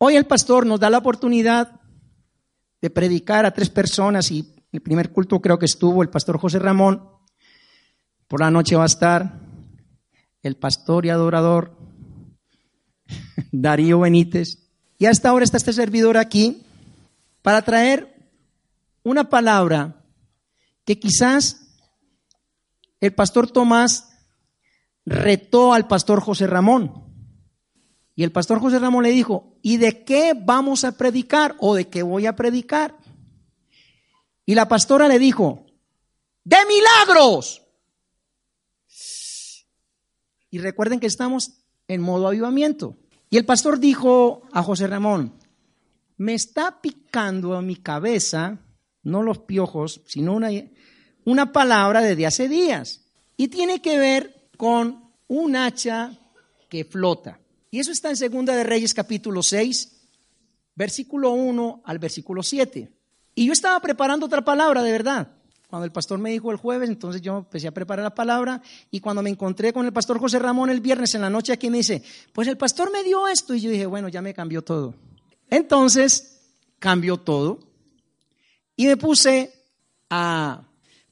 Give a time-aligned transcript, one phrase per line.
[0.00, 1.80] Hoy el pastor nos da la oportunidad
[2.80, 6.60] de predicar a tres personas y el primer culto creo que estuvo el pastor José
[6.60, 7.02] Ramón.
[8.28, 9.40] Por la noche va a estar
[10.40, 11.76] el pastor y adorador
[13.52, 14.70] Darío Benítez.
[14.98, 16.62] Y hasta ahora está este servidor aquí
[17.42, 18.30] para traer
[19.02, 20.04] una palabra
[20.84, 21.76] que quizás
[23.00, 24.10] el pastor Tomás
[25.04, 27.07] retó al pastor José Ramón.
[28.18, 31.86] Y el pastor José Ramón le dijo, ¿y de qué vamos a predicar o de
[31.86, 32.96] qué voy a predicar?
[34.44, 35.66] Y la pastora le dijo,
[36.42, 37.62] de milagros.
[40.50, 42.96] Y recuerden que estamos en modo avivamiento.
[43.30, 45.38] Y el pastor dijo a José Ramón,
[46.16, 48.58] me está picando a mi cabeza,
[49.04, 50.48] no los piojos, sino una,
[51.24, 53.12] una palabra desde hace días.
[53.36, 56.18] Y tiene que ver con un hacha
[56.68, 57.38] que flota.
[57.70, 59.92] Y eso está en Segunda de Reyes capítulo 6,
[60.74, 62.90] versículo 1 al versículo 7.
[63.34, 65.28] Y yo estaba preparando otra palabra, de verdad.
[65.68, 69.00] Cuando el pastor me dijo el jueves, entonces yo empecé a preparar la palabra y
[69.00, 71.76] cuando me encontré con el pastor José Ramón el viernes en la noche aquí me
[71.76, 72.02] dice,
[72.32, 74.94] pues el pastor me dio esto y yo dije, bueno, ya me cambió todo.
[75.50, 77.58] Entonces, cambió todo
[78.76, 79.52] y me puse
[80.08, 80.62] a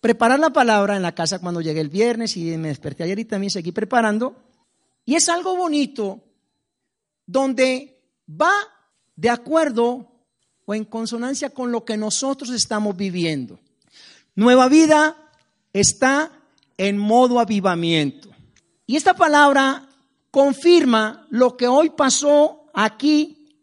[0.01, 3.25] preparar la palabra en la casa cuando llegué el viernes y me desperté ayer y
[3.27, 4.37] también seguí preparando.
[5.05, 6.26] Y es algo bonito
[7.27, 8.53] donde va
[9.17, 10.13] de acuerdo
[10.65, 13.59] o en consonancia con lo que nosotros estamos viviendo.
[14.35, 15.17] Nueva vida
[15.73, 16.31] está
[16.77, 18.29] en modo avivamiento.
[18.87, 19.89] Y esta palabra
[20.31, 23.57] confirma lo que hoy pasó aquí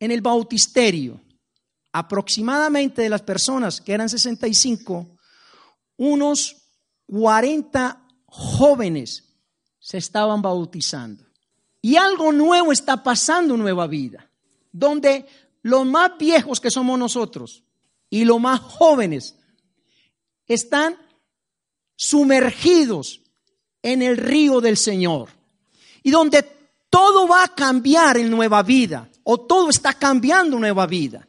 [0.00, 1.20] en el bautisterio.
[1.92, 5.06] Aproximadamente de las personas, que eran 65,
[5.96, 6.56] unos
[7.06, 9.24] 40 jóvenes
[9.78, 11.25] se estaban bautizando.
[11.82, 14.28] Y algo nuevo está pasando Nueva Vida,
[14.72, 15.26] donde
[15.62, 17.62] los más viejos que somos nosotros
[18.10, 19.36] y los más jóvenes
[20.46, 20.96] están
[21.96, 23.20] sumergidos
[23.82, 25.30] en el río del Señor.
[26.02, 26.42] Y donde
[26.90, 31.26] todo va a cambiar en nueva vida, o todo está cambiando nueva vida.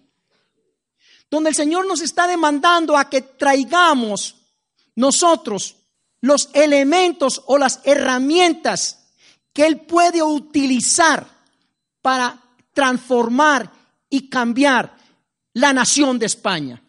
[1.30, 4.36] Donde el Señor nos está demandando a que traigamos
[4.96, 5.78] nosotros
[6.22, 9.07] los elementos o las herramientas
[9.58, 11.28] que Él puede utilizar
[12.04, 12.40] para
[12.74, 13.74] transformar
[14.08, 14.96] y cambiar
[15.54, 16.80] la nación de España.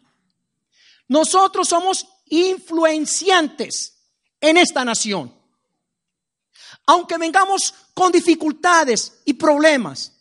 [1.06, 3.94] Nosotros somos influenciantes
[4.38, 5.34] en esta nación.
[6.84, 10.12] Aunque vengamos con dificultades y problemas,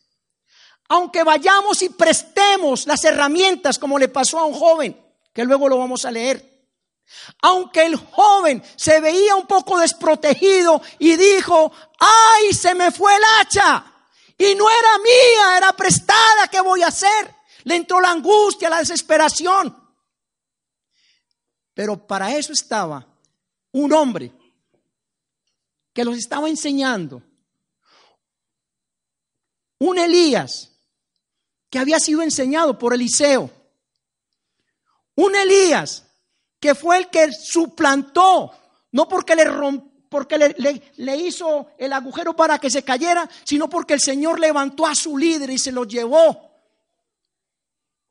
[0.88, 4.98] aunque vayamos y prestemos las herramientas como le pasó a un joven,
[5.34, 6.57] que luego lo vamos a leer,
[7.42, 13.22] aunque el joven se veía un poco desprotegido y dijo, ay, se me fue el
[13.40, 13.94] hacha.
[14.38, 17.36] Y no era mía, era prestada, ¿qué voy a hacer?
[17.64, 19.76] Le entró la angustia, la desesperación.
[21.74, 23.06] Pero para eso estaba
[23.72, 24.32] un hombre
[25.94, 27.22] que los estaba enseñando.
[29.80, 30.72] Un Elías
[31.70, 33.52] que había sido enseñado por Eliseo.
[35.16, 36.07] Un Elías
[36.60, 38.52] que fue el que suplantó,
[38.92, 39.46] no porque le
[40.10, 44.96] porque le, hizo el agujero para que se cayera, sino porque el Señor levantó a
[44.96, 46.50] su líder y se lo llevó.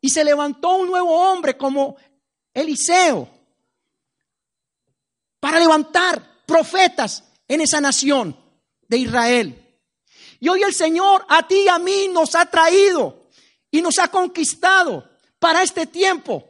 [0.00, 1.96] Y se levantó un nuevo hombre como
[2.52, 3.28] Eliseo
[5.40, 8.38] para levantar profetas en esa nación
[8.88, 9.62] de Israel.
[10.38, 13.28] Y hoy el Señor a ti y a mí nos ha traído
[13.70, 15.08] y nos ha conquistado
[15.38, 16.44] para este tiempo,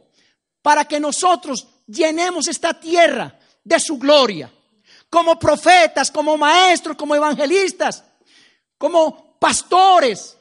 [0.61, 4.51] para que nosotros llenemos esta tierra de su gloria.
[5.09, 8.03] Como profetas, como maestros, como evangelistas,
[8.77, 10.37] como pastores,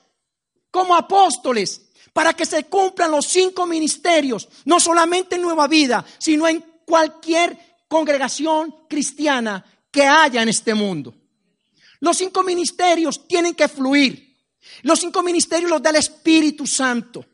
[0.71, 6.49] como apóstoles, para que se cumplan los cinco ministerios, no solamente en Nueva Vida, sino
[6.49, 11.15] en cualquier congregación cristiana que haya en este mundo.
[12.01, 14.37] Los cinco ministerios tienen que fluir.
[14.83, 17.25] Los cinco ministerios los da el Espíritu Santo.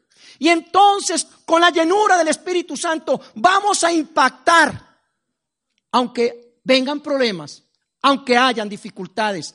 [0.42, 4.98] Y entonces, con la llenura del Espíritu Santo, vamos a impactar,
[5.92, 7.62] aunque vengan problemas,
[8.00, 9.54] aunque hayan dificultades.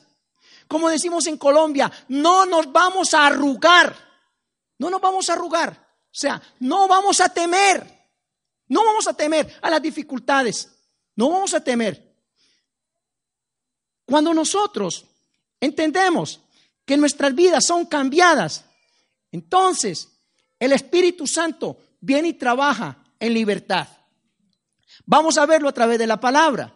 [0.66, 3.94] Como decimos en Colombia, no nos vamos a arrugar,
[4.78, 5.72] no nos vamos a arrugar,
[6.04, 8.08] o sea, no vamos a temer,
[8.68, 10.70] no vamos a temer a las dificultades,
[11.16, 12.16] no vamos a temer.
[14.06, 15.04] Cuando nosotros
[15.60, 16.40] entendemos
[16.86, 18.64] que nuestras vidas son cambiadas,
[19.30, 20.14] entonces
[20.58, 23.88] el Espíritu Santo viene y trabaja en libertad.
[25.06, 26.74] Vamos a verlo a través de la palabra.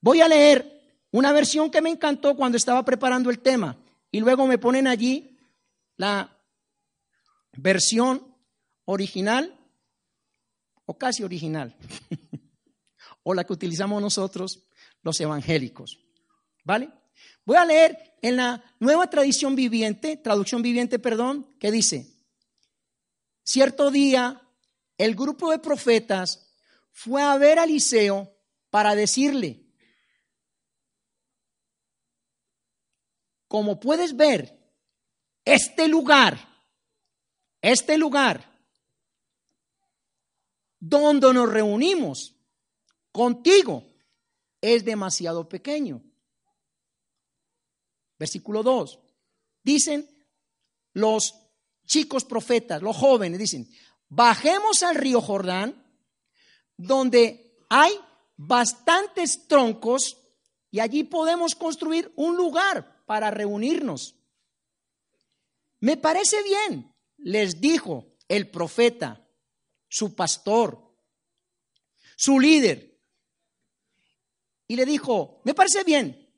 [0.00, 0.76] Voy a leer
[1.10, 3.76] una versión que me encantó cuando estaba preparando el tema
[4.10, 5.36] y luego me ponen allí
[5.96, 6.38] la
[7.56, 8.34] versión
[8.84, 9.52] original
[10.84, 11.74] o casi original,
[13.24, 14.62] o la que utilizamos nosotros,
[15.02, 15.98] los evangélicos.
[16.64, 16.90] ¿Vale?
[17.44, 22.15] Voy a leer en la nueva tradición viviente, traducción viviente, perdón, que dice,
[23.46, 24.42] cierto día
[24.98, 26.52] el grupo de profetas
[26.90, 28.36] fue a ver a Eliseo
[28.70, 29.64] para decirle,
[33.46, 34.52] como puedes ver,
[35.44, 36.36] este lugar,
[37.62, 38.44] este lugar
[40.80, 42.34] donde nos reunimos
[43.12, 43.86] contigo
[44.60, 46.02] es demasiado pequeño.
[48.18, 48.98] Versículo 2.
[49.62, 50.08] Dicen
[50.94, 51.45] los
[51.86, 53.68] chicos profetas, los jóvenes, dicen,
[54.08, 55.82] bajemos al río Jordán,
[56.76, 57.92] donde hay
[58.36, 60.18] bastantes troncos
[60.70, 64.14] y allí podemos construir un lugar para reunirnos.
[65.80, 69.26] Me parece bien, les dijo el profeta,
[69.88, 70.94] su pastor,
[72.16, 73.00] su líder.
[74.68, 76.28] Y le dijo, me parece bien,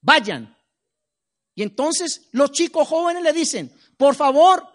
[0.00, 0.56] vayan.
[1.54, 4.66] Y entonces los chicos jóvenes le dicen, por favor,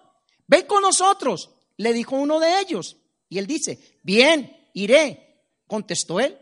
[0.46, 2.98] ven con nosotros, le dijo uno de ellos.
[3.28, 6.38] Y él dice, bien, iré, contestó él.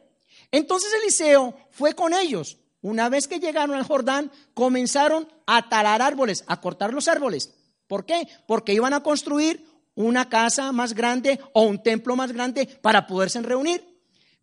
[0.51, 2.57] Entonces Eliseo fue con ellos.
[2.81, 7.53] Una vez que llegaron al Jordán, comenzaron a talar árboles, a cortar los árboles.
[7.87, 8.27] ¿Por qué?
[8.47, 9.65] Porque iban a construir
[9.95, 13.81] una casa más grande o un templo más grande para poderse reunir.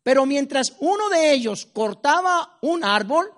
[0.02, 3.30] Pero mientras uno de ellos cortaba un árbol,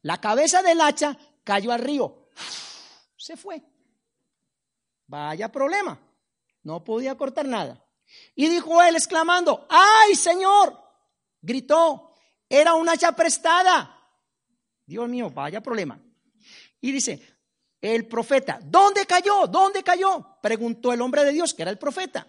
[0.00, 2.30] la cabeza del hacha cayó al río.
[3.18, 3.62] Se fue.
[5.08, 5.98] Vaya problema.
[6.62, 7.84] No podía cortar nada.
[8.34, 10.78] Y dijo él exclamando, ¡ay, Señor!
[11.40, 12.12] Gritó,
[12.48, 13.94] era una hacha prestada.
[14.86, 16.00] Dios mío, vaya problema.
[16.80, 17.20] Y dice,
[17.80, 19.46] el profeta, ¿dónde cayó?
[19.46, 20.38] ¿Dónde cayó?
[20.40, 22.26] Preguntó el hombre de Dios, que era el profeta.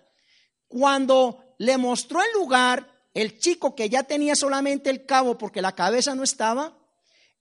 [0.68, 5.74] Cuando le mostró el lugar, el chico que ya tenía solamente el cabo porque la
[5.76, 6.78] cabeza no estaba,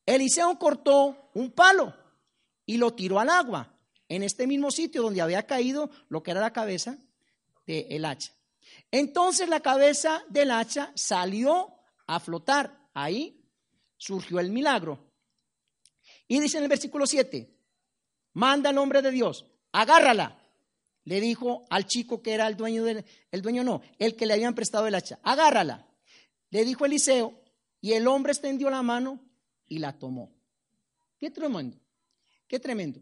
[0.07, 1.95] Eliseo cortó un palo
[2.65, 3.78] y lo tiró al agua,
[4.09, 6.99] en este mismo sitio donde había caído lo que era la cabeza
[7.67, 8.33] del hacha.
[8.91, 11.75] Entonces la cabeza del hacha salió
[12.07, 12.89] a flotar.
[12.95, 13.45] Ahí
[13.97, 15.13] surgió el milagro.
[16.27, 17.55] Y dice en el versículo 7,
[18.35, 20.43] manda al hombre de Dios, agárrala.
[21.05, 24.35] Le dijo al chico que era el dueño del, el dueño no, el que le
[24.35, 25.87] habían prestado el hacha, agárrala.
[26.51, 27.43] Le dijo Eliseo,
[27.81, 29.21] y el hombre extendió la mano
[29.67, 30.35] y la tomó.
[31.19, 31.79] Qué tremendo,
[32.47, 33.01] qué tremendo.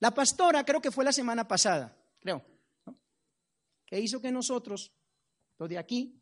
[0.00, 2.44] La pastora, creo que fue la semana pasada, creo,
[3.86, 4.92] que hizo que nosotros,
[5.58, 6.20] los de aquí,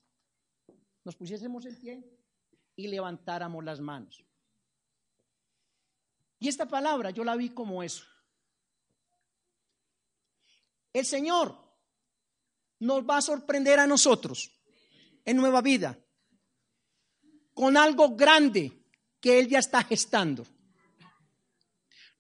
[1.05, 2.05] nos pusiésemos el pie
[2.77, 4.25] y levantáramos las manos.
[6.39, 8.05] Y esta palabra yo la vi como eso.
[10.93, 11.57] El Señor
[12.81, 14.51] nos va a sorprender a nosotros
[15.25, 15.99] en nueva vida
[17.55, 18.73] con algo grande
[19.21, 20.45] que Él ya está gestando.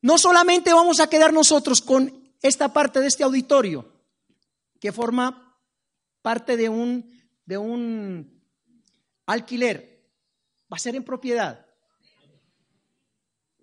[0.03, 3.91] No solamente vamos a quedar nosotros con esta parte de este auditorio,
[4.81, 5.57] que forma
[6.21, 8.43] parte de un, de un
[9.27, 10.11] alquiler,
[10.71, 11.65] va a ser en propiedad.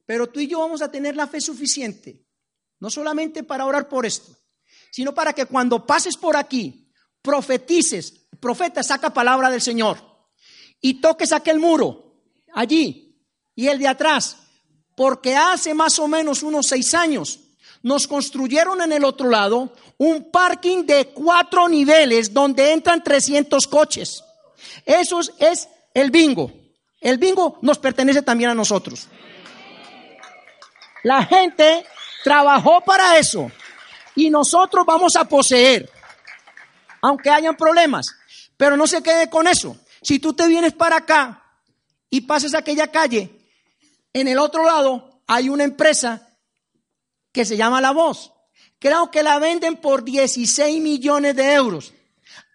[0.06, 2.26] Pero tú y yo vamos a tener la fe suficiente,
[2.80, 4.36] no solamente para orar por esto,
[4.92, 6.90] sino para que cuando pases por aquí,
[7.22, 10.02] profetices, profeta saca palabra del Señor
[10.80, 13.22] y toques aquel muro allí
[13.56, 14.38] y el de atrás,
[15.00, 17.40] porque hace más o menos unos seis años
[17.82, 24.22] nos construyeron en el otro lado un parking de cuatro niveles donde entran 300 coches.
[24.86, 26.52] Eso es el bingo.
[27.00, 29.08] El bingo nos pertenece también a nosotros.
[31.04, 31.86] La gente
[32.26, 33.50] trabajó para eso
[34.16, 35.90] y nosotros vamos a poseer,
[37.02, 38.08] aunque hayan problemas.
[38.58, 39.78] Pero no se quede con eso.
[40.02, 41.42] Si tú te vienes para acá
[42.10, 43.39] y pasas aquella calle,
[44.14, 46.30] en el otro lado hay una empresa
[47.32, 48.34] que se llama La Voz.
[48.80, 51.94] Creo que la venden por 16 millones de euros.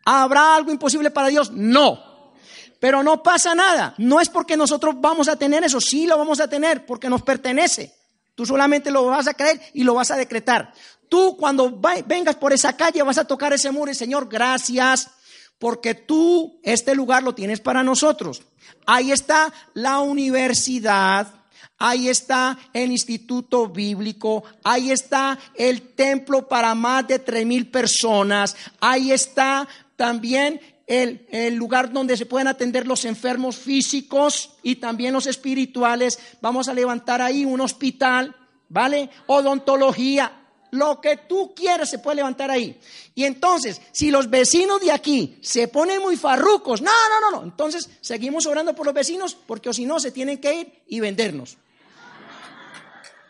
[0.05, 1.51] ¿Habrá algo imposible para Dios?
[1.53, 2.33] No.
[2.81, 3.95] Pero no pasa nada.
[3.99, 5.81] No es porque nosotros vamos a tener eso.
[5.81, 7.95] Sí lo vamos a tener porque nos pertenece.
[8.35, 10.73] Tú solamente lo vas a creer y lo vas a decretar.
[11.09, 15.11] Tú cuando vengas por esa calle vas a tocar ese muro y Señor, gracias,
[15.59, 18.43] porque tú este lugar lo tienes para nosotros.
[18.87, 21.44] Ahí está la universidad,
[21.85, 28.57] ahí está el instituto bíblico, ahí está el templo para más de tres mil personas,
[28.81, 35.27] ahí está también el, lugar donde se pueden atender los enfermos físicos y también los
[35.27, 36.19] espirituales.
[36.41, 38.35] Vamos a levantar ahí un hospital,
[38.71, 39.11] ¿vale?
[39.27, 40.33] Odontología,
[40.71, 42.81] lo que tú quieras se puede levantar ahí.
[43.15, 47.45] Y entonces, si los vecinos de aquí se ponen muy farrucos, no, no, no, no,
[47.45, 51.01] entonces seguimos orando por los vecinos porque o si no se tienen que ir y
[51.01, 51.59] vendernos.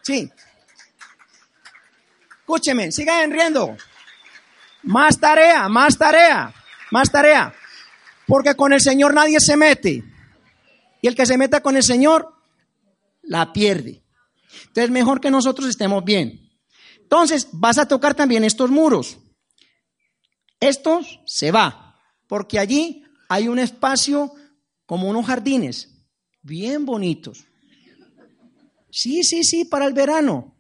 [0.05, 0.31] Sí.
[2.41, 3.77] Escúcheme, sigan riendo.
[4.83, 6.55] Más tarea, más tarea,
[6.91, 7.55] más tarea.
[8.27, 10.05] Porque con el Señor nadie se mete.
[11.01, 12.35] Y el que se meta con el Señor,
[13.23, 14.03] la pierde.
[14.67, 16.51] Entonces, mejor que nosotros estemos bien.
[16.99, 19.19] Entonces, vas a tocar también estos muros.
[20.61, 24.33] Esto se va, porque allí hay un espacio
[24.87, 25.89] como unos jardines,
[26.43, 27.47] bien bonitos.
[28.95, 30.55] Sí, sí, sí, para el verano.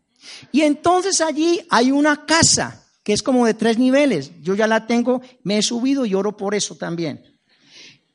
[0.50, 4.32] Y entonces allí hay una casa que es como de tres niveles.
[4.42, 7.22] Yo ya la tengo, me he subido y oro por eso también.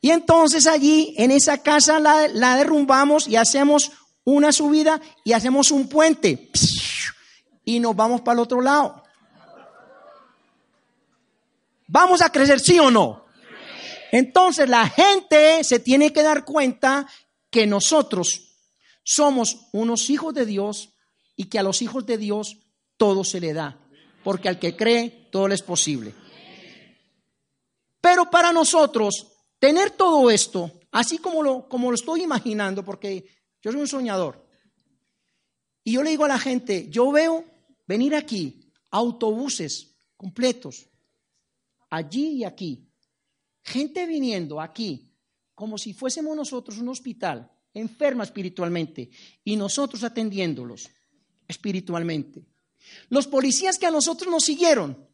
[0.02, 3.94] Y entonces allí, en esa casa, la, derrumbamos y hacemos
[4.26, 6.50] una subida y hacemos un puente
[7.64, 9.02] y nos vamos para el otro lado.
[11.88, 13.26] ¿Vamos a crecer sí o no?
[14.12, 17.08] Entonces la gente se tiene que dar cuenta
[17.50, 18.49] que nosotros
[19.10, 20.94] somos unos hijos de Dios
[21.36, 22.58] y que a los hijos de Dios
[22.96, 23.84] todo se le da,
[24.24, 26.14] porque al que cree todo le es posible.
[28.00, 29.26] Pero para nosotros,
[29.58, 33.26] tener todo esto, así como lo, como lo estoy imaginando, porque
[33.64, 34.46] yo soy un soñador.
[35.84, 37.44] Y yo le digo a la gente, yo veo
[37.88, 40.88] venir aquí autobuses completos,
[41.90, 42.88] allí y aquí.
[43.64, 45.12] Gente viniendo aquí,
[45.56, 49.10] como si fuésemos nosotros un hospital, enferma espiritualmente,
[49.44, 50.90] y nosotros atendiéndolos
[51.48, 52.46] espiritualmente.
[53.10, 55.08] Los policías que a nosotros nos siguieron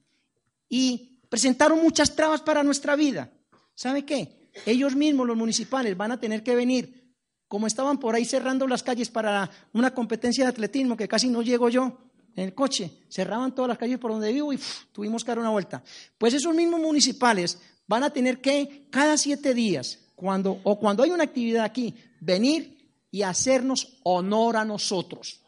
[0.69, 3.31] y presentaron muchas trabas para nuestra vida.
[3.73, 4.49] ¿Sabe qué?
[4.65, 7.05] Ellos mismos, los municipales, van a tener que venir
[7.47, 11.41] como estaban por ahí cerrando las calles para una competencia de atletismo que casi no
[11.41, 11.97] llego yo
[12.35, 14.59] en el coche, cerraban todas las calles por donde vivo y
[14.91, 15.83] tuvimos que dar una vuelta.
[16.17, 21.11] Pues esos mismos municipales van a tener que cada siete días, cuando, o cuando hay
[21.11, 25.41] una actividad aquí, venir y hacernos honor a nosotros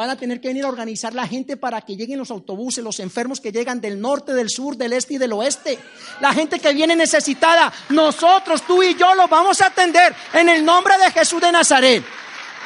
[0.00, 3.00] van a tener que venir a organizar la gente para que lleguen los autobuses, los
[3.00, 5.78] enfermos que llegan del norte, del sur, del este y del oeste.
[6.20, 10.64] La gente que viene necesitada, nosotros, tú y yo, los vamos a atender en el
[10.64, 12.02] nombre de Jesús de Nazaret.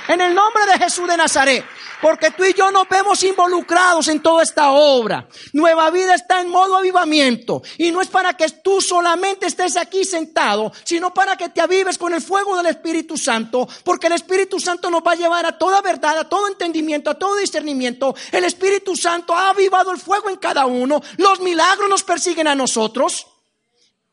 [0.09, 1.65] En el nombre de Jesús de Nazaret.
[2.03, 5.27] Porque tú y yo nos vemos involucrados en toda esta obra.
[5.55, 7.63] Nueva vida está en modo avivamiento.
[7.79, 11.97] Y no es para que tú solamente estés aquí sentado, sino para que te avives
[11.97, 13.67] con el fuego del Espíritu Santo.
[13.85, 17.19] Porque el Espíritu Santo nos va a llevar a toda verdad, a todo entendimiento, a
[17.19, 18.15] todo discernimiento.
[18.33, 21.01] El Espíritu Santo ha avivado el fuego en cada uno.
[21.17, 23.27] Los milagros nos persiguen a nosotros.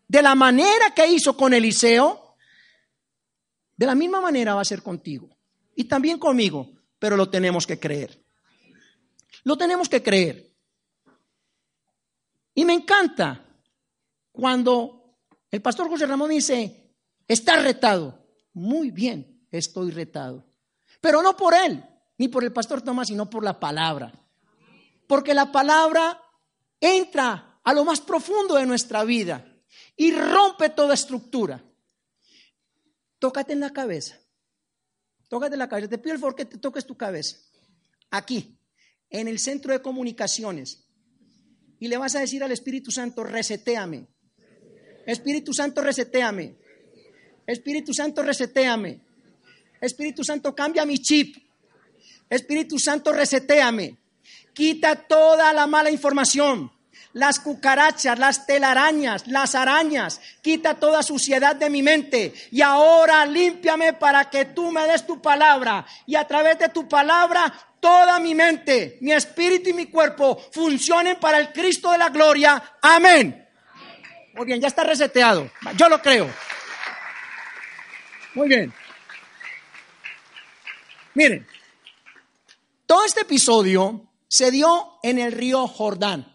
[0.07, 2.35] De la manera que hizo con Eliseo,
[3.75, 5.27] de la misma manera va a ser contigo.
[5.81, 6.69] Y también conmigo
[7.01, 8.23] pero lo tenemos que creer.
[9.43, 10.53] Lo tenemos que creer.
[12.53, 13.43] Y me encanta
[14.31, 15.17] cuando
[15.49, 16.93] el pastor José Ramón dice,
[17.27, 18.23] está retado.
[18.53, 20.45] Muy bien, estoy retado.
[20.99, 21.83] Pero no por él,
[22.19, 24.13] ni por el pastor Tomás, sino por la palabra.
[25.07, 26.21] Porque la palabra
[26.79, 29.43] entra a lo más profundo de nuestra vida
[29.97, 31.63] y rompe toda estructura.
[33.17, 34.20] Tócate en la cabeza.
[35.31, 35.87] Tócate la cabeza.
[35.87, 37.37] Te pido el favor que te toques tu cabeza.
[38.09, 38.59] Aquí,
[39.09, 40.83] en el centro de comunicaciones.
[41.79, 44.07] Y le vas a decir al Espíritu Santo, resetéame.
[45.05, 46.57] Espíritu Santo, resetéame.
[47.47, 48.99] Espíritu Santo, resetéame.
[49.79, 51.37] Espíritu Santo, cambia mi chip.
[52.29, 53.99] Espíritu Santo, resetéame.
[54.53, 56.69] Quita toda la mala información
[57.13, 60.21] las cucarachas, las telarañas, las arañas.
[60.41, 62.33] Quita toda suciedad de mi mente.
[62.51, 65.85] Y ahora límpiame para que tú me des tu palabra.
[66.05, 71.17] Y a través de tu palabra, toda mi mente, mi espíritu y mi cuerpo funcionen
[71.19, 72.61] para el Cristo de la gloria.
[72.81, 73.47] Amén.
[74.33, 75.49] Muy bien, ya está reseteado.
[75.75, 76.29] Yo lo creo.
[78.33, 78.73] Muy bien.
[81.13, 81.45] Miren,
[82.85, 86.30] todo este episodio se dio en el río Jordán.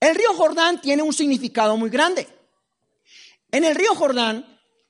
[0.00, 2.28] El río Jordán tiene un significado muy grande.
[3.50, 4.44] En el río Jordán,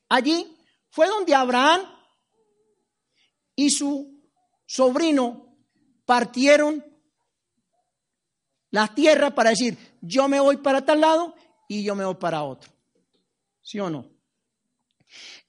[0.08, 0.56] allí
[0.90, 1.82] fue donde Abraham
[3.56, 4.22] y su
[4.66, 5.56] sobrino
[6.04, 6.84] partieron
[8.70, 11.34] la tierra para decir, yo me voy para tal lado
[11.68, 12.72] y yo me voy para otro.
[13.62, 14.10] ¿Sí o no?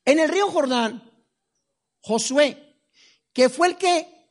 [0.06, 1.12] En el río Jordán,
[2.02, 2.78] Josué,
[3.34, 4.30] que fue el que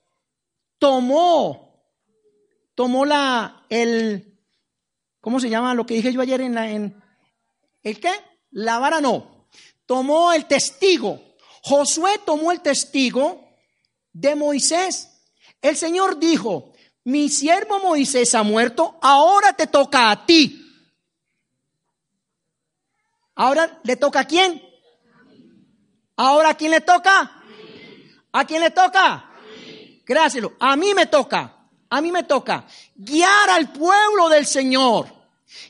[0.78, 1.85] tomó,
[2.75, 4.34] tomó la, el,
[5.25, 7.02] ¿cómo se llama lo que dije yo ayer en la, en,
[7.83, 8.12] ¿el qué?
[8.50, 9.49] La vara no.
[9.87, 11.19] Tomó el testigo.
[11.62, 13.43] Josué tomó el testigo
[14.12, 15.23] de Moisés.
[15.62, 20.61] El Señor dijo, mi siervo Moisés ha muerto, ahora te toca a ti.
[23.35, 24.62] Ahora le toca a quién?
[26.16, 27.43] Ahora a quién le toca?
[28.31, 29.33] ¿A quién le toca?
[30.04, 30.45] Gracias.
[30.61, 31.63] A mí me toca.
[31.95, 35.07] A mí me toca guiar al pueblo del Señor.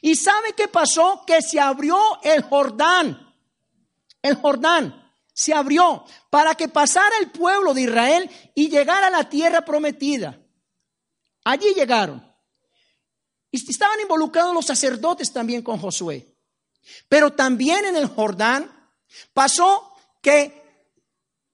[0.00, 1.23] ¿Y sabe qué pasó?
[1.26, 3.35] Que se abrió el Jordán.
[4.23, 9.28] El Jordán se abrió para que pasara el pueblo de Israel y llegara a la
[9.28, 10.40] tierra prometida.
[11.45, 12.26] Allí llegaron.
[13.50, 16.35] Y estaban involucrados los sacerdotes también con Josué.
[17.07, 18.90] Pero también en el Jordán
[19.35, 20.88] pasó que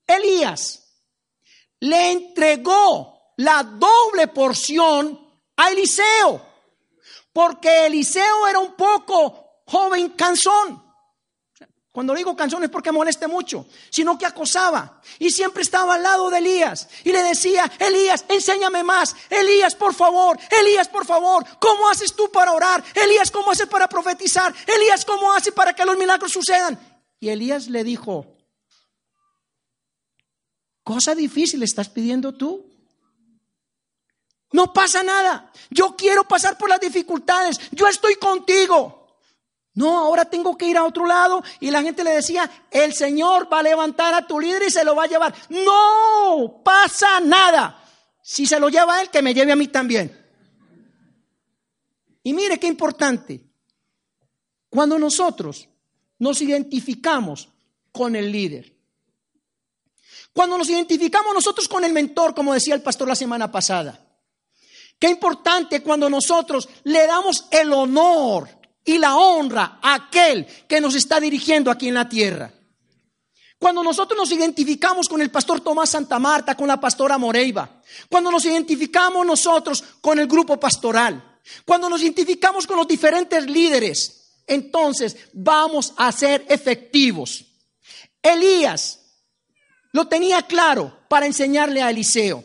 [0.06, 0.94] Elías
[1.80, 5.18] le entregó la doble porción
[5.56, 6.46] a Eliseo,
[7.32, 10.82] porque Eliseo era un poco joven cansón.
[11.90, 16.30] Cuando digo canción es porque moleste mucho, sino que acosaba y siempre estaba al lado
[16.30, 21.88] de Elías y le decía, Elías, enséñame más, Elías, por favor, Elías, por favor, ¿cómo
[21.88, 22.84] haces tú para orar?
[22.94, 24.54] Elías, ¿cómo haces para profetizar?
[24.66, 26.78] Elías, ¿cómo haces para que los milagros sucedan?
[27.18, 28.36] Y Elías le dijo,
[30.84, 32.69] cosa difícil estás pidiendo tú.
[34.52, 39.00] No pasa nada, yo quiero pasar por las dificultades, yo estoy contigo.
[39.74, 41.42] No, ahora tengo que ir a otro lado.
[41.60, 44.84] Y la gente le decía, el Señor va a levantar a tu líder y se
[44.84, 45.34] lo va a llevar.
[45.48, 47.82] No, pasa nada.
[48.22, 50.16] Si se lo lleva a él, que me lleve a mí también.
[52.22, 53.40] Y mire qué importante.
[54.68, 55.68] Cuando nosotros
[56.18, 57.48] nos identificamos
[57.92, 58.76] con el líder,
[60.32, 64.09] cuando nos identificamos nosotros con el mentor, como decía el pastor la semana pasada,
[65.00, 68.48] qué importante cuando nosotros le damos el honor
[68.84, 72.52] y la honra a aquel que nos está dirigiendo aquí en la tierra.
[73.58, 78.30] Cuando nosotros nos identificamos con el pastor Tomás Santa Marta, con la pastora Moreiva, cuando
[78.30, 85.16] nos identificamos nosotros con el grupo pastoral, cuando nos identificamos con los diferentes líderes, entonces
[85.32, 87.44] vamos a ser efectivos.
[88.22, 89.00] Elías
[89.92, 92.42] lo tenía claro para enseñarle a Eliseo.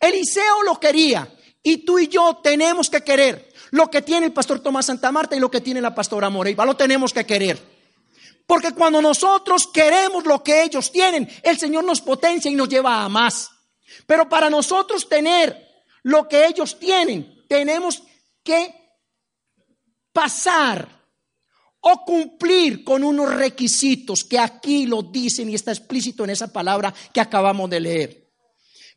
[0.00, 1.28] Eliseo lo quería
[1.62, 5.34] y tú y yo tenemos que querer lo que tiene el pastor Tomás Santa Marta
[5.34, 6.66] y lo que tiene la pastora Moreiva.
[6.66, 7.58] Lo tenemos que querer.
[8.46, 13.02] Porque cuando nosotros queremos lo que ellos tienen, el Señor nos potencia y nos lleva
[13.02, 13.50] a más.
[14.06, 18.02] Pero para nosotros tener lo que ellos tienen, tenemos
[18.42, 18.74] que
[20.12, 20.88] pasar
[21.80, 26.92] o cumplir con unos requisitos que aquí lo dicen y está explícito en esa palabra
[27.12, 28.21] que acabamos de leer.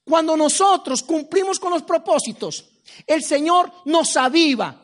[0.06, 2.66] Cuando nosotros cumplimos con los propósitos,
[3.08, 4.84] el Señor nos aviva.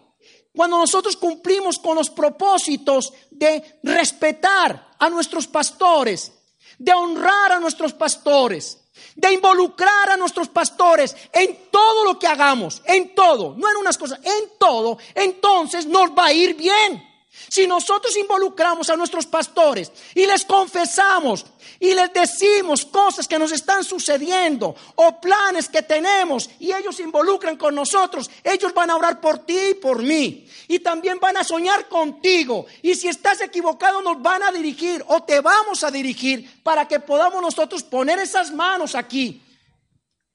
[0.54, 6.34] Cuando nosotros cumplimos con los propósitos de respetar a nuestros pastores,
[6.78, 8.80] de honrar a nuestros pastores,
[9.16, 13.98] de involucrar a nuestros pastores en todo lo que hagamos, en todo, no en unas
[13.98, 17.11] cosas, en todo, entonces nos va a ir bien.
[17.50, 21.46] Si nosotros involucramos a nuestros pastores y les confesamos
[21.80, 27.04] y les decimos cosas que nos están sucediendo o planes que tenemos y ellos se
[27.04, 30.48] involucran con nosotros, ellos van a orar por ti y por mí.
[30.68, 32.66] Y también van a soñar contigo.
[32.82, 37.00] Y si estás equivocado nos van a dirigir o te vamos a dirigir para que
[37.00, 39.42] podamos nosotros poner esas manos aquí.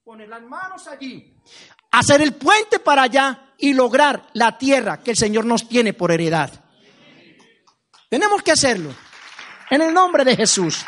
[0.05, 1.35] Poner las manos allí.
[1.91, 6.13] Hacer el puente para allá y lograr la tierra que el Señor nos tiene por
[6.13, 6.66] heredad.
[8.09, 8.95] Tenemos que hacerlo.
[9.71, 10.85] En el nombre de Jesús.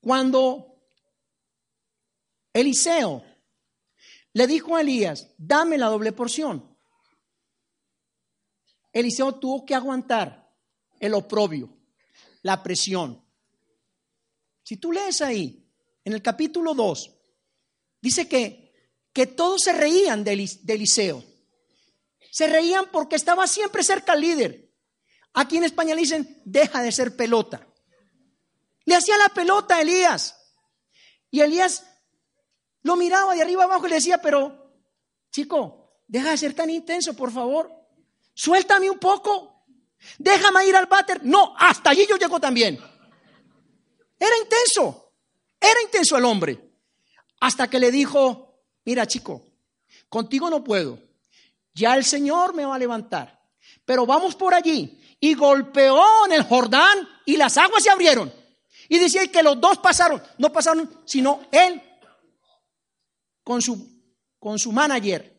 [0.00, 0.68] Cuando
[2.52, 3.24] Eliseo
[4.32, 6.76] le dijo a Elías, dame la doble porción,
[8.92, 10.50] Eliseo tuvo que aguantar
[10.98, 11.76] el oprobio,
[12.42, 13.24] la presión.
[14.62, 15.68] Si tú lees ahí,
[16.04, 17.20] en el capítulo 2,
[18.00, 18.67] dice que,
[19.18, 21.24] que todos se reían de, Eliseo.
[22.30, 24.70] Se reían porque estaba siempre cerca al líder.
[25.34, 27.66] Aquí en España le dicen, deja de ser pelota.
[28.84, 30.36] Le hacía la pelota a Elías.
[31.32, 31.82] Y Elías
[32.82, 34.72] lo miraba de arriba abajo y le decía, pero
[35.32, 37.72] chico, deja de ser tan intenso, por favor.
[38.34, 39.64] Suéltame un poco.
[40.16, 41.24] Déjame ir al váter.
[41.24, 42.78] No, hasta allí yo llego también.
[44.16, 45.12] Era intenso.
[45.60, 46.70] Era intenso el hombre.
[47.40, 48.47] Hasta que le dijo,
[48.88, 49.42] mira chico,
[50.08, 50.98] contigo no puedo.
[51.74, 53.38] Ya el Señor me va a levantar.
[53.84, 58.32] Pero vamos por allí y golpeó en el Jordán y las aguas se abrieron.
[58.88, 61.82] Y decía que los dos pasaron, no pasaron, sino él
[63.44, 63.76] con su,
[64.38, 65.38] con su manager,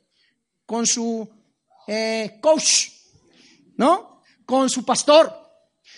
[0.64, 1.28] con su
[1.88, 2.90] eh, coach,
[3.78, 4.22] ¿no?
[4.46, 5.34] Con su pastor,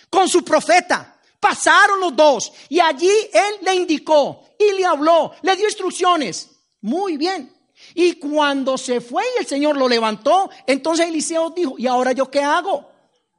[0.08, 1.12] con su profeta,
[1.42, 6.51] Pasaron los dos y allí él le indicó y le habló, le dio instrucciones.
[6.82, 7.52] Muy bien.
[7.94, 12.30] Y cuando se fue y el Señor lo levantó, entonces Eliseo dijo, ¿y ahora yo
[12.30, 12.90] qué hago?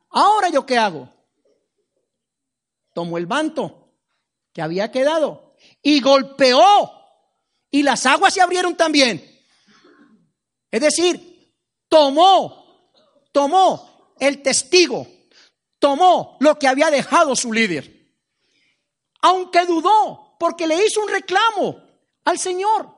[0.09, 1.09] ¿Ahora yo qué hago?
[2.93, 3.89] Tomó el manto
[4.51, 6.91] que había quedado y golpeó
[7.69, 9.29] y las aguas se abrieron también.
[10.69, 11.53] Es decir,
[11.87, 12.91] tomó,
[13.31, 15.07] tomó el testigo,
[15.79, 17.91] tomó lo que había dejado su líder.
[19.21, 21.81] Aunque dudó, porque le hizo un reclamo
[22.25, 22.92] al Señor.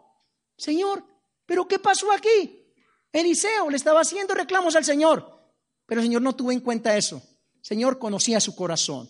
[0.58, 1.04] Señor,
[1.46, 2.66] ¿pero qué pasó aquí?
[3.12, 5.40] Eliseo le estaba haciendo reclamos al Señor,
[5.86, 7.22] pero el Señor no tuvo en cuenta eso.
[7.58, 9.10] El Señor conocía su corazón.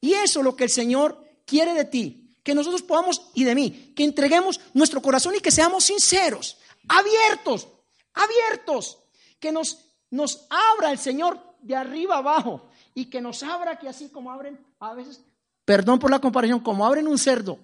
[0.00, 3.54] Y eso es lo que el Señor quiere de ti, que nosotros podamos, y de
[3.54, 7.68] mí, que entreguemos nuestro corazón y que seamos sinceros, abiertos,
[8.14, 8.98] abiertos,
[9.40, 9.78] que nos,
[10.10, 14.58] nos abra el Señor de arriba abajo y que nos abra que así como abren
[14.80, 15.20] a veces,
[15.64, 17.58] perdón por la comparación, como abren un cerdo,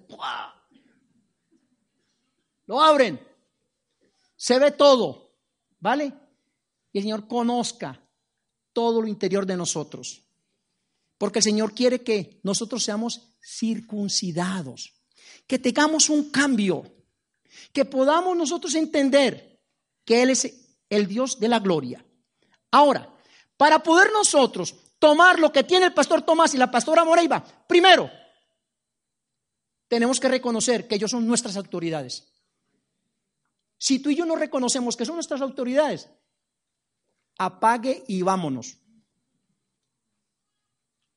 [2.65, 3.19] lo abren,
[4.35, 5.37] se ve todo,
[5.79, 6.13] ¿vale?
[6.91, 8.01] Y el Señor conozca
[8.71, 10.23] todo lo interior de nosotros.
[11.17, 14.93] Porque el Señor quiere que nosotros seamos circuncidados,
[15.47, 16.83] que tengamos un cambio,
[17.71, 19.61] que podamos nosotros entender
[20.05, 20.53] que Él es
[20.89, 22.05] el Dios de la gloria.
[22.71, 23.09] Ahora,
[23.57, 28.09] para poder nosotros tomar lo que tiene el pastor Tomás y la pastora Moreiva, primero,
[29.87, 32.32] tenemos que reconocer que ellos son nuestras autoridades.
[33.83, 36.09] Si tú y yo no reconocemos que son nuestras autoridades,
[37.37, 38.77] apague y vámonos.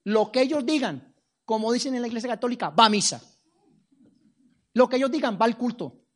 [0.03, 3.23] Lo que ellos digan, como dicen en la iglesia católica, va a misa.
[4.73, 6.07] Lo que ellos digan, va al culto.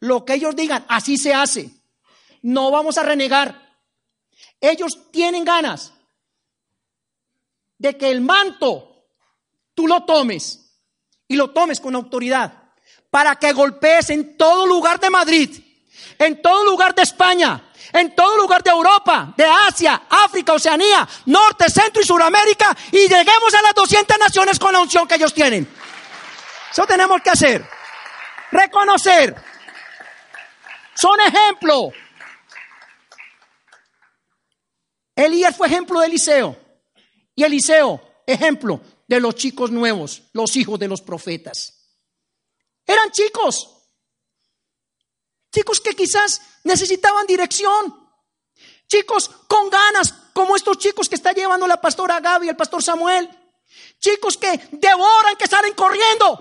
[0.00, 1.70] Lo que ellos digan, así se hace.
[2.40, 3.82] No vamos a renegar.
[4.62, 5.92] Ellos tienen ganas
[7.76, 9.10] de que el manto
[9.74, 10.80] tú lo tomes
[11.28, 12.67] y lo tomes con autoridad
[13.10, 15.60] para que golpees en todo lugar de Madrid,
[16.18, 21.70] en todo lugar de España, en todo lugar de Europa, de Asia, África, Oceanía, Norte,
[21.70, 25.66] Centro y Suramérica y lleguemos a las 200 naciones con la unción que ellos tienen.
[26.70, 27.64] Eso tenemos que hacer.
[28.50, 29.34] Reconocer
[30.94, 31.92] son ejemplo.
[35.14, 36.56] Elías fue ejemplo de Eliseo.
[37.34, 41.77] Y Eliseo, ejemplo de los chicos nuevos, los hijos de los profetas.
[42.88, 43.68] Eran chicos.
[45.52, 48.08] Chicos que quizás necesitaban dirección.
[48.88, 53.28] Chicos con ganas, como estos chicos que está llevando la pastora Gaby, el pastor Samuel.
[54.00, 56.38] Chicos que devoran, que salen corriendo,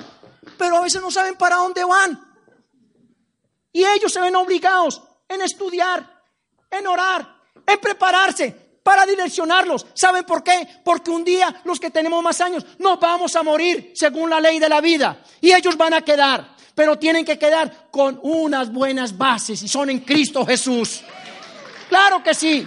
[0.58, 2.24] pero a veces no saben para dónde van.
[3.74, 6.24] Y ellos se ven obligados en estudiar,
[6.72, 9.86] en orar, en prepararse para direccionarlos.
[9.94, 10.66] ¿Saben por qué?
[10.82, 14.60] Porque un día los que tenemos más años nos vamos a morir según la ley
[14.60, 19.18] de la vida y ellos van a quedar, pero tienen que quedar con unas buenas
[19.18, 21.02] bases y son en Cristo Jesús.
[21.90, 22.66] Claro que sí.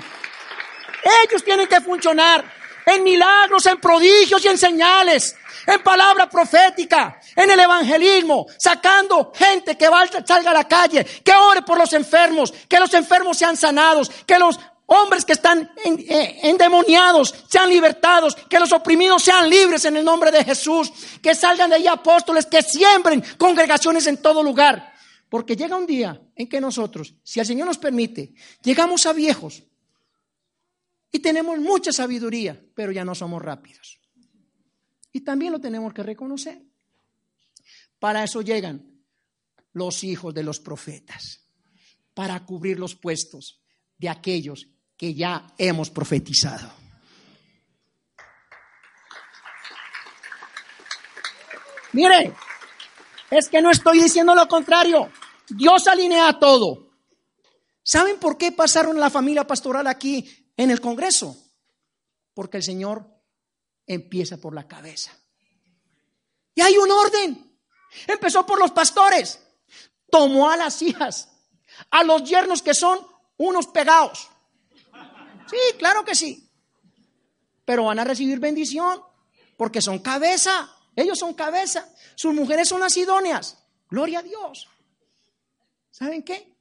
[1.25, 2.45] Ellos tienen que funcionar
[2.85, 5.35] en milagros, en prodigios y en señales
[5.67, 9.89] en palabra profética, en el evangelismo, sacando gente que
[10.25, 14.39] salga a la calle, que ore por los enfermos, que los enfermos sean sanados, que
[14.39, 14.59] los
[14.93, 20.33] hombres que están eh, endemoniados sean libertados, que los oprimidos sean libres en el nombre
[20.33, 24.93] de Jesús, que salgan de ahí apóstoles, que siembren congregaciones en todo lugar.
[25.29, 29.63] Porque llega un día en que nosotros, si el Señor nos permite, llegamos a viejos
[31.13, 34.01] y tenemos mucha sabiduría, pero ya no somos rápidos.
[35.13, 36.61] Y también lo tenemos que reconocer.
[38.01, 39.05] Para eso llegan
[39.73, 41.45] los hijos de los profetas,
[42.13, 43.63] para cubrir los puestos
[43.99, 44.67] de aquellos
[45.01, 46.71] que ya hemos profetizado.
[51.95, 52.35] Mire,
[53.31, 55.11] es que no estoy diciendo lo contrario.
[55.49, 56.91] Dios alinea todo.
[57.83, 61.35] ¿Saben por qué pasaron la familia pastoral aquí en el Congreso?
[62.35, 63.07] Porque el Señor
[63.87, 65.13] empieza por la cabeza.
[66.55, 67.59] Y hay un orden.
[68.07, 69.41] Empezó por los pastores.
[70.11, 71.31] Tomó a las hijas,
[71.91, 72.99] a los yernos que son
[73.39, 74.29] unos pegados.
[75.51, 76.49] Sí, claro que sí.
[77.65, 79.01] Pero van a recibir bendición
[79.57, 80.71] porque son cabeza.
[80.97, 81.93] Ellos son cabeza.
[82.15, 83.63] Sus mujeres son las idóneas.
[83.89, 84.69] Gloria a Dios.
[85.91, 86.57] ¿Saben qué?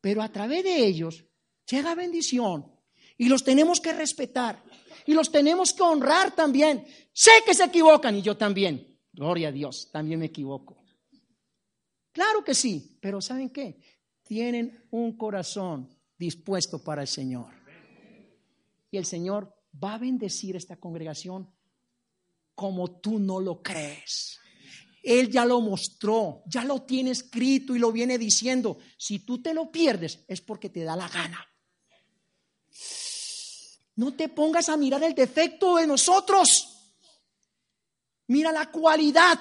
[0.00, 1.24] Pero a través de ellos
[1.68, 2.72] llega bendición
[3.18, 4.62] y los tenemos que respetar
[5.04, 6.86] y los tenemos que honrar también.
[7.12, 8.98] Sé que se equivocan y yo también.
[9.12, 10.84] Gloria a Dios, también me equivoco.
[12.12, 13.80] Claro que sí, pero ¿saben qué?
[14.22, 15.88] Tienen un corazón
[16.18, 17.55] dispuesto para el Señor.
[18.96, 21.50] El Señor va a bendecir esta congregación
[22.54, 24.38] como tú no lo crees.
[25.02, 28.78] Él ya lo mostró, ya lo tiene escrito y lo viene diciendo.
[28.98, 31.46] Si tú te lo pierdes es porque te da la gana.
[33.96, 36.92] No te pongas a mirar el defecto de nosotros.
[38.28, 39.38] Mira la cualidad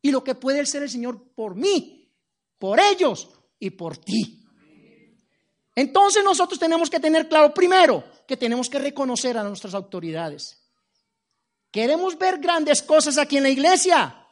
[0.00, 2.14] y lo que puede ser el Señor por mí,
[2.58, 3.28] por ellos
[3.58, 4.41] y por ti.
[5.74, 10.58] Entonces nosotros tenemos que tener claro primero que tenemos que reconocer a nuestras autoridades.
[11.70, 14.26] ¿Queremos ver grandes cosas aquí en la iglesia?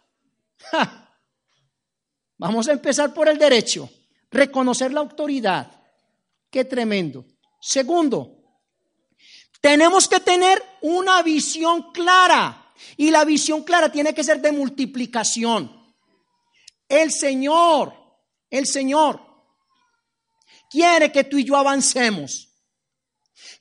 [2.37, 3.88] Vamos a empezar por el derecho.
[4.31, 5.70] Reconocer la autoridad.
[6.50, 7.24] Qué tremendo.
[7.61, 8.40] Segundo,
[9.61, 12.72] tenemos que tener una visión clara.
[12.96, 15.94] Y la visión clara tiene que ser de multiplicación.
[16.88, 17.94] El Señor,
[18.50, 19.30] el Señor
[20.71, 22.49] quiere que tú y yo avancemos.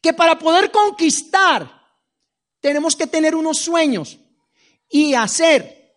[0.02, 1.80] Que para poder conquistar
[2.62, 4.18] tenemos que tener unos sueños
[4.88, 5.96] y hacer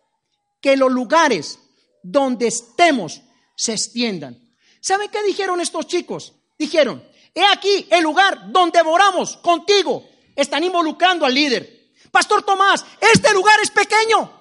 [0.59, 1.59] que los lugares
[2.01, 3.21] donde estemos
[3.55, 4.39] se extiendan.
[4.81, 6.33] ¿Saben qué dijeron estos chicos?
[6.57, 10.05] Dijeron, he aquí el lugar donde moramos contigo.
[10.35, 11.91] Están involucrando al líder.
[12.11, 14.31] Pastor Tomás, este lugar es pequeño.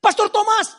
[0.00, 0.76] Pastor Tomás,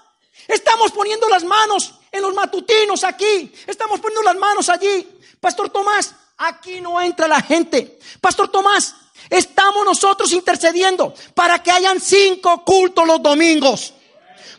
[0.47, 3.51] estamos poniendo las manos en los matutinos aquí.
[3.65, 5.07] Estamos poniendo las manos allí.
[5.39, 7.99] Pastor Tomás, aquí no entra la gente.
[8.21, 8.95] Pastor Tomás,
[9.29, 13.93] estamos nosotros intercediendo para que hayan cinco cultos los domingos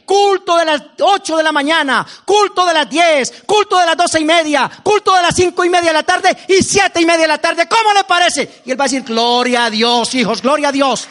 [0.08, 4.18] culto de las 8 de la mañana, culto de las 10, culto de las doce
[4.18, 7.22] y media, culto de las cinco y media de la tarde y siete y media
[7.22, 7.68] de la tarde.
[7.68, 8.62] ¿Cómo le parece?
[8.64, 11.06] Y él va a decir, gloria a Dios, hijos, gloria a Dios.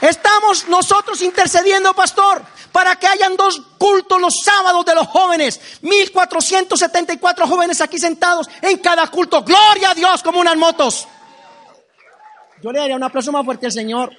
[0.00, 5.60] Estamos nosotros intercediendo, pastor, para que hayan dos cultos los sábados de los jóvenes.
[5.82, 9.42] 1474 jóvenes aquí sentados en cada culto.
[9.42, 11.08] Gloria a Dios como unas motos.
[12.62, 14.12] Yo le daría un aplauso más fuerte al Señor.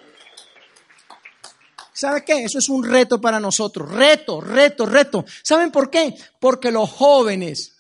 [1.94, 2.44] ¿Sabe qué?
[2.44, 3.90] Eso es un reto para nosotros.
[3.90, 5.26] Reto, reto, reto.
[5.44, 6.16] ¿Saben por qué?
[6.40, 7.78] Porque los jóvenes,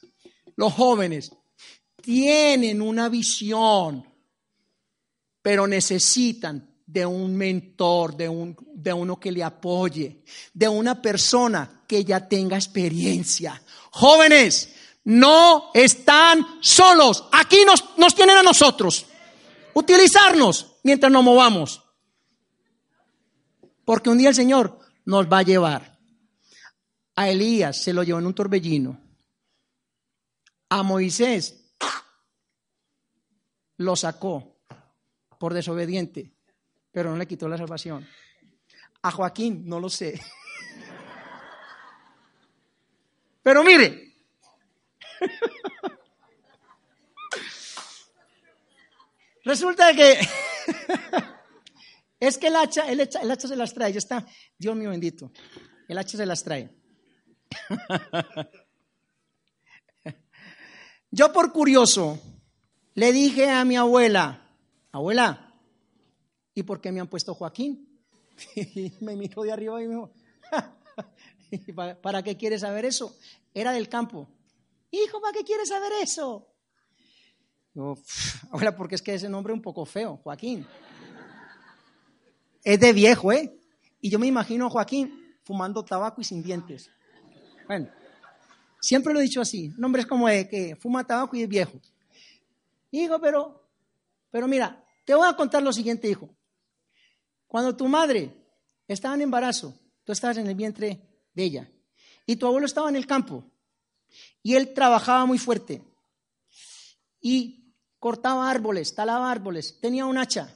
[0.56, 1.32] los jóvenes
[2.02, 4.06] tienen una visión,
[5.42, 11.84] pero necesitan de un mentor, de, un, de uno que le apoye, de una persona
[11.88, 13.62] que ya tenga experiencia.
[13.92, 14.74] Jóvenes,
[15.04, 17.26] no están solos.
[17.32, 19.06] Aquí nos, nos tienen a nosotros.
[19.76, 21.84] Utilizarnos mientras nos movamos.
[23.86, 26.00] Porque un día el Señor nos va a llevar.
[27.16, 29.00] A Elías se lo llevó en un torbellino.
[30.70, 31.72] A Moisés
[33.78, 34.58] lo sacó
[35.38, 36.39] por desobediente,
[36.92, 38.08] pero no le quitó la salvación.
[39.02, 40.20] A Joaquín no lo sé.
[43.42, 44.14] Pero mire,
[49.46, 50.20] resulta que
[52.20, 54.26] Es que el hacha, el hacha, se las trae, ya está.
[54.58, 55.32] Dios mío bendito.
[55.88, 56.70] El hacha se las trae.
[61.12, 62.20] Yo por curioso
[62.94, 64.50] le dije a mi abuela,
[64.92, 65.49] abuela,
[66.60, 67.88] ¿y por qué me han puesto Joaquín?
[68.56, 70.12] Y me miró de arriba y me dijo,
[72.02, 73.16] ¿para qué quieres saber eso?
[73.54, 74.30] Era del campo.
[74.92, 76.48] Hijo, ¿para qué quieres saber eso?
[78.52, 80.66] abuela, porque es que ese nombre es un poco feo, Joaquín
[82.64, 83.58] es de viejo, ¿eh?
[84.02, 86.90] Y yo me imagino a Joaquín fumando tabaco y sin dientes.
[87.68, 87.90] Bueno,
[88.80, 89.74] siempre lo he dicho así.
[89.78, 91.80] Nombre como de que fuma tabaco y es viejo.
[92.92, 93.68] Hijo, pero,
[94.32, 96.30] pero mira, te voy a contar lo siguiente, hijo.
[97.50, 98.32] Cuando tu madre
[98.88, 101.02] estaba en embarazo, tú estabas en el vientre
[101.34, 101.72] de ella,
[102.28, 103.44] y tu abuelo estaba en el campo,
[104.44, 105.82] y él trabajaba muy fuerte,
[107.20, 110.56] y cortaba árboles, talaba árboles, tenía un hacha,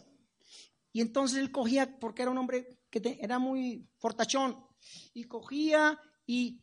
[0.91, 4.56] y entonces él cogía, porque era un hombre que era muy fortachón,
[5.15, 6.62] y cogía y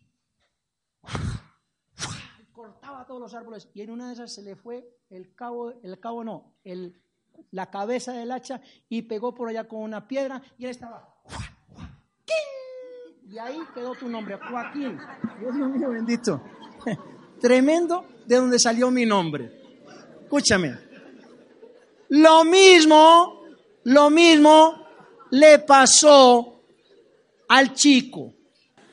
[2.53, 3.69] cortaba todos los árboles.
[3.75, 7.03] Y en una de esas se le fue el cabo, el cabo no, el,
[7.51, 11.15] la cabeza del hacha y pegó por allá con una piedra y él estaba.
[13.29, 14.99] Y ahí quedó tu nombre, Joaquín.
[15.39, 16.43] Dios mío bendito.
[17.41, 19.63] Tremendo de donde salió mi nombre.
[20.23, 20.77] Escúchame.
[22.09, 23.41] Lo mismo
[23.85, 24.87] lo mismo
[25.31, 26.63] le pasó
[27.49, 28.35] al chico.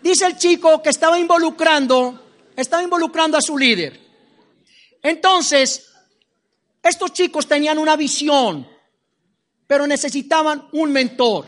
[0.01, 2.19] Dice el chico que estaba involucrando,
[2.55, 3.99] estaba involucrando a su líder.
[5.01, 5.91] Entonces,
[6.87, 8.67] estos chicos tenían una visión,
[9.67, 11.45] pero necesitaban un mentor.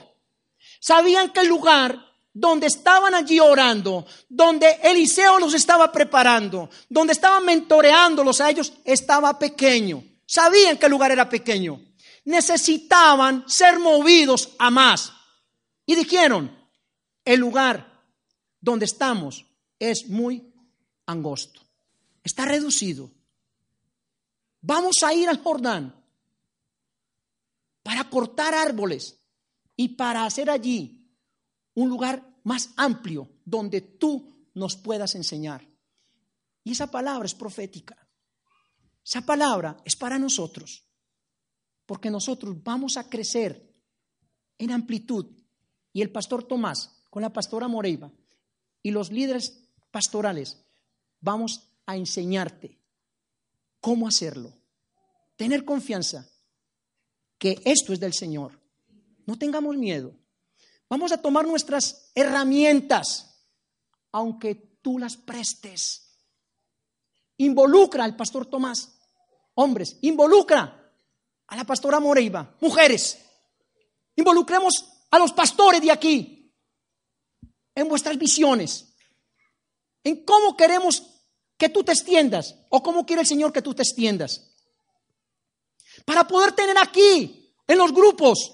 [0.80, 7.44] Sabían que el lugar donde estaban allí orando, donde Eliseo los estaba preparando, donde estaban
[7.46, 10.04] mentoreándolos a ellos, estaba pequeño.
[10.26, 11.86] Sabían que el lugar era pequeño.
[12.26, 15.12] necesitaban ser movidos a más.
[15.86, 16.56] Y dijeron,
[17.26, 18.04] el lugar
[18.62, 19.46] donde estamos
[19.80, 20.54] es muy
[21.08, 21.62] angosto,
[22.24, 23.10] está reducido.
[24.62, 25.96] Vamos a ir al Jordán
[27.84, 29.20] para cortar árboles
[29.76, 31.10] y para hacer allí
[31.76, 35.68] un lugar más amplio donde tú nos puedas enseñar.
[36.64, 37.98] Y esa palabra es profética.
[39.04, 40.86] Esa palabra es para nosotros,
[41.86, 43.74] porque nosotros vamos a crecer
[44.58, 45.26] en amplitud.
[45.94, 48.12] Y el pastor Tomás, con la pastora Moreiva
[48.84, 50.64] y los líderes pastorales,
[51.22, 52.79] vamos a enseñarte
[53.80, 54.54] cómo hacerlo.
[55.36, 56.30] Tener confianza
[57.38, 58.60] que esto es del Señor.
[59.26, 60.14] No tengamos miedo.
[60.90, 63.46] Vamos a tomar nuestras herramientas,
[64.12, 66.18] aunque tú las prestes.
[67.38, 69.00] Involucra al pastor Tomás.
[69.54, 70.94] Hombres, involucra
[71.48, 72.56] a la pastora Moreiva.
[72.62, 73.20] Mujeres,
[74.16, 76.54] involucremos a los pastores de aquí
[77.76, 78.94] en vuestras visiones,
[80.04, 81.19] en cómo queremos
[81.60, 84.50] que tú te extiendas o cómo quiere el Señor que tú te extiendas.
[86.06, 88.54] Para poder tener aquí, en los grupos,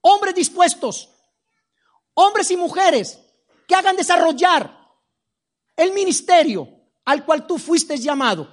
[0.00, 1.10] hombres dispuestos,
[2.14, 3.18] hombres y mujeres
[3.66, 4.72] que hagan desarrollar
[5.76, 6.68] el ministerio
[7.04, 8.48] al cual tú fuiste llamado.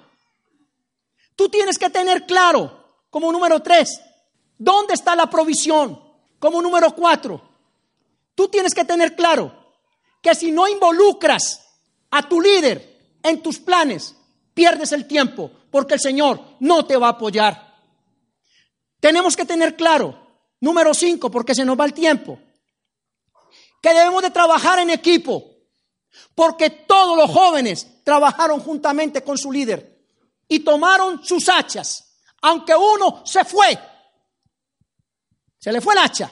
[1.36, 4.02] Tú tienes que tener claro, como número tres,
[4.58, 6.04] dónde está la provisión.
[6.39, 7.41] Como número cuatro,
[8.34, 9.54] tú tienes que tener claro
[10.21, 11.63] que si no involucras
[12.10, 12.94] a tu líder
[13.25, 14.15] en tus planes,
[14.53, 17.75] pierdes el tiempo, porque el Señor no te va a apoyar.
[18.99, 20.15] Tenemos que tener claro,
[20.61, 22.38] número cinco, porque se nos va el tiempo,
[23.81, 25.51] que debemos de trabajar en equipo.
[26.33, 30.07] Porque todos los jóvenes trabajaron juntamente con su líder
[30.47, 33.77] y tomaron sus hachas, aunque uno se fue.
[35.57, 36.31] Se le fue el hacha,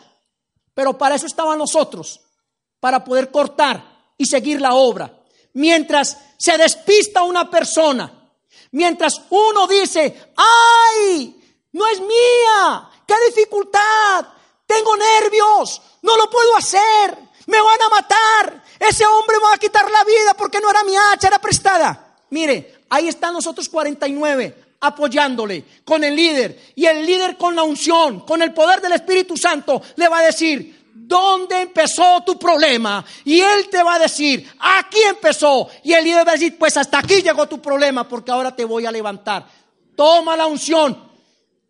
[0.74, 2.22] pero para eso estaban los otros,
[2.80, 5.23] para poder cortar y seguir la obra.
[5.54, 8.12] Mientras se despista una persona,
[8.72, 14.26] mientras uno dice, ay, no es mía, qué dificultad,
[14.66, 19.60] tengo nervios, no lo puedo hacer, me van a matar, ese hombre me va a
[19.60, 22.16] quitar la vida porque no era mi hacha, era prestada.
[22.30, 28.22] Mire, ahí están nosotros 49 apoyándole con el líder y el líder con la unción,
[28.22, 30.73] con el poder del Espíritu Santo, le va a decir,
[31.08, 33.04] ¿dónde empezó tu problema?
[33.26, 35.70] Y él te va a decir, aquí empezó.
[35.84, 38.66] Y el líder va a decir, pues hasta aquí llegó tu problema porque ahora te
[38.66, 39.46] voy a levantar.
[39.96, 41.12] Toma la unción,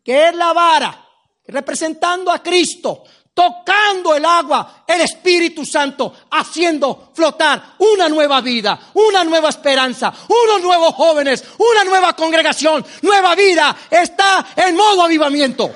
[0.04, 1.06] que es la vara,
[1.48, 9.24] representando a Cristo tocando el agua, el Espíritu Santo, haciendo flotar una nueva vida, una
[9.24, 15.72] nueva esperanza, unos nuevos jóvenes, una nueva congregación, nueva vida, está en modo avivamiento.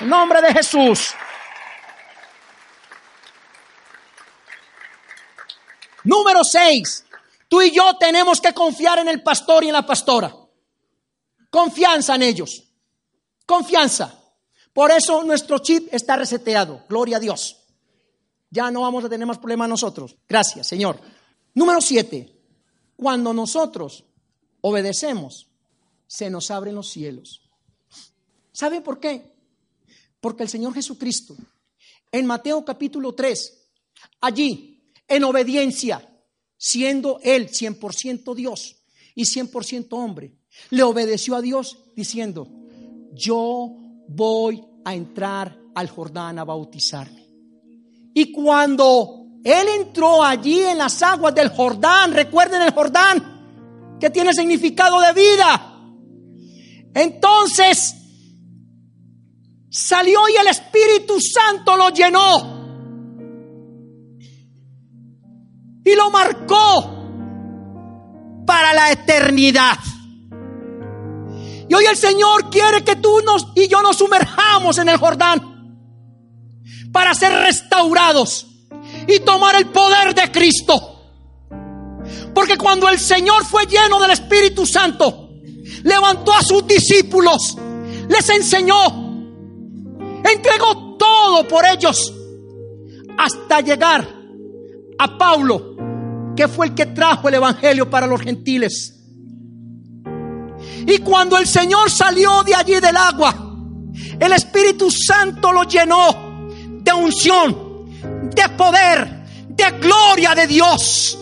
[0.00, 1.14] En nombre de Jesús.
[6.04, 7.04] Número seis,
[7.48, 10.34] tú y yo tenemos que confiar en el pastor y en la pastora.
[11.50, 12.64] Confianza en ellos.
[13.44, 14.14] Confianza.
[14.72, 16.84] Por eso nuestro chip está reseteado.
[16.88, 17.56] Gloria a Dios.
[18.50, 20.16] Ya no vamos a tener más problemas nosotros.
[20.28, 21.00] Gracias, Señor.
[21.54, 22.36] Número siete.
[22.96, 24.04] Cuando nosotros
[24.60, 25.48] obedecemos,
[26.06, 27.42] se nos abren los cielos.
[28.52, 29.32] ¿Sabe por qué?
[30.20, 31.34] Porque el Señor Jesucristo,
[32.12, 33.68] en Mateo capítulo 3,
[34.20, 34.69] allí,
[35.10, 36.08] en obediencia,
[36.56, 38.76] siendo Él 100% Dios
[39.14, 40.36] y 100% hombre,
[40.70, 42.48] le obedeció a Dios diciendo,
[43.12, 43.76] yo
[44.08, 47.26] voy a entrar al Jordán a bautizarme.
[48.14, 54.32] Y cuando él entró allí en las aguas del Jordán, recuerden el Jordán, que tiene
[54.32, 55.76] significado de vida.
[56.94, 57.94] Entonces
[59.70, 62.59] salió y el Espíritu Santo lo llenó.
[65.90, 67.00] Y lo marcó
[68.46, 69.78] para la eternidad.
[71.68, 75.50] Y hoy el Señor quiere que tú nos, y yo nos sumerjamos en el Jordán
[76.92, 78.46] para ser restaurados
[79.06, 81.00] y tomar el poder de Cristo.
[82.34, 85.30] Porque cuando el Señor fue lleno del Espíritu Santo,
[85.84, 87.56] levantó a sus discípulos,
[88.08, 88.78] les enseñó,
[90.24, 92.12] entregó todo por ellos,
[93.16, 94.06] hasta llegar
[94.98, 95.69] a Pablo,
[96.40, 98.94] que fue el que trajo el Evangelio para los gentiles.
[100.86, 103.34] Y cuando el Señor salió de allí del agua,
[104.18, 106.48] el Espíritu Santo lo llenó
[106.82, 111.18] de unción, de poder, de gloria de Dios.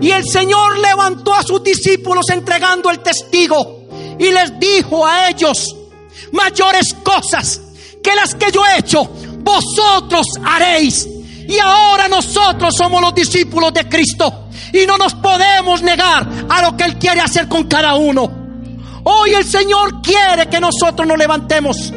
[0.00, 3.86] Y el Señor levantó a sus discípulos entregando el testigo
[4.18, 5.76] y les dijo a ellos,
[6.32, 7.60] mayores cosas
[8.02, 9.04] que las que yo he hecho,
[9.44, 11.19] vosotros haréis.
[11.50, 16.76] Y ahora nosotros somos los discípulos de Cristo y no nos podemos negar a lo
[16.76, 18.30] que Él quiere hacer con cada uno.
[19.02, 21.92] Hoy el Señor quiere que nosotros nos levantemos,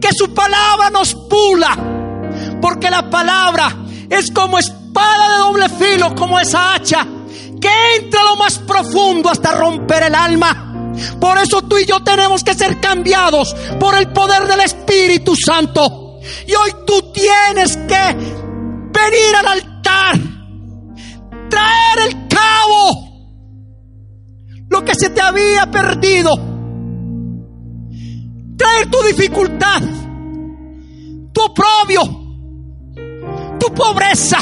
[0.00, 1.76] que su palabra nos pula,
[2.62, 3.76] porque la palabra
[4.08, 7.06] es como espada de doble filo, como esa hacha,
[7.60, 10.94] que entra lo más profundo hasta romper el alma.
[11.20, 16.20] Por eso tú y yo tenemos que ser cambiados por el poder del Espíritu Santo.
[16.46, 18.37] Y hoy tú tienes que
[19.04, 20.18] venir al altar,
[21.48, 23.08] traer el cabo,
[24.68, 26.30] lo que se te había perdido,
[28.56, 29.82] traer tu dificultad,
[31.32, 32.02] tu oprobio,
[33.58, 34.38] tu pobreza,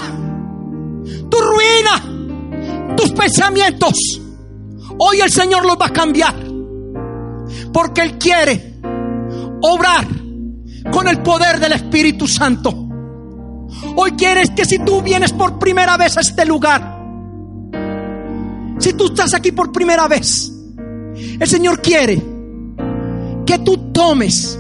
[1.31, 4.21] tu ruina, tus pensamientos.
[4.99, 6.35] Hoy el Señor los va a cambiar.
[7.73, 8.81] Porque Él quiere
[9.63, 10.07] obrar
[10.91, 12.86] con el poder del Espíritu Santo.
[13.97, 16.97] Hoy quieres que si tú vienes por primera vez a este lugar,
[18.79, 20.53] si tú estás aquí por primera vez,
[21.41, 22.23] el Señor quiere
[23.47, 24.59] que tú tomes,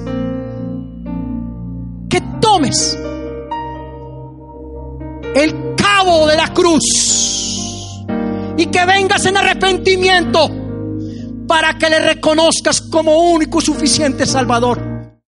[2.09, 2.99] que tomes
[5.35, 8.05] el cabo de la cruz
[8.57, 10.51] y que vengas en arrepentimiento
[11.47, 14.86] para que le reconozcas como único suficiente Salvador.